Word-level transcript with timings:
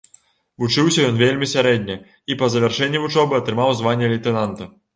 Вучыўся 0.61 1.03
ён 1.09 1.19
вельмі 1.23 1.49
сярэдне, 1.51 1.99
і 2.31 2.39
па 2.41 2.51
завяршэнні 2.55 3.05
вучобы 3.07 3.39
атрымаў 3.43 3.77
званне 3.83 4.13
лейтэнанта. 4.19 4.63